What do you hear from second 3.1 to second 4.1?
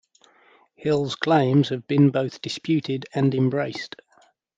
and embraced.